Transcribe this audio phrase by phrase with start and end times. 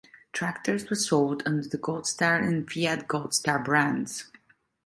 [0.33, 4.31] Tractors were sold under the GoldStar and Fiat-GoldStar brands.